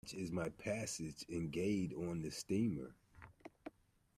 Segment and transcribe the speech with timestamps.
[0.03, 2.95] Such is my passage engaged on the steamer.